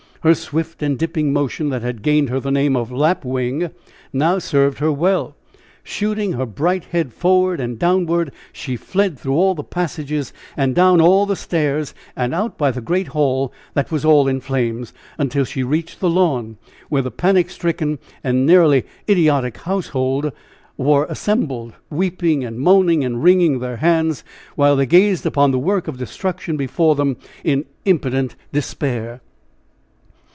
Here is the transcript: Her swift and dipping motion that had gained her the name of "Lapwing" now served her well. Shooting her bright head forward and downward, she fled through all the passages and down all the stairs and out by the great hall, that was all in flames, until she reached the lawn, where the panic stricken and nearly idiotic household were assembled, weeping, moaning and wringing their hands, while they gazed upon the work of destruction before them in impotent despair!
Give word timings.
Her 0.23 0.35
swift 0.35 0.83
and 0.83 0.99
dipping 0.99 1.33
motion 1.33 1.69
that 1.71 1.81
had 1.81 2.03
gained 2.03 2.29
her 2.29 2.39
the 2.39 2.51
name 2.51 2.75
of 2.75 2.91
"Lapwing" 2.91 3.71
now 4.13 4.37
served 4.37 4.77
her 4.77 4.91
well. 4.91 5.35
Shooting 5.81 6.33
her 6.33 6.45
bright 6.45 6.83
head 6.91 7.11
forward 7.11 7.59
and 7.59 7.79
downward, 7.79 8.31
she 8.53 8.75
fled 8.75 9.17
through 9.17 9.33
all 9.33 9.55
the 9.55 9.63
passages 9.63 10.31
and 10.55 10.75
down 10.75 11.01
all 11.01 11.25
the 11.25 11.35
stairs 11.35 11.95
and 12.15 12.35
out 12.35 12.55
by 12.55 12.69
the 12.69 12.81
great 12.81 13.07
hall, 13.07 13.51
that 13.73 13.91
was 13.91 14.05
all 14.05 14.27
in 14.27 14.41
flames, 14.41 14.93
until 15.17 15.43
she 15.43 15.63
reached 15.63 15.99
the 15.99 16.07
lawn, 16.07 16.57
where 16.89 17.01
the 17.01 17.09
panic 17.09 17.49
stricken 17.49 17.97
and 18.23 18.45
nearly 18.45 18.85
idiotic 19.09 19.57
household 19.57 20.31
were 20.77 21.05
assembled, 21.09 21.73
weeping, 21.89 22.47
moaning 22.61 23.03
and 23.03 23.23
wringing 23.23 23.57
their 23.57 23.77
hands, 23.77 24.23
while 24.55 24.75
they 24.75 24.85
gazed 24.85 25.25
upon 25.25 25.49
the 25.49 25.57
work 25.57 25.87
of 25.87 25.97
destruction 25.97 26.57
before 26.57 26.93
them 26.93 27.17
in 27.43 27.65
impotent 27.85 28.35
despair! 28.53 29.19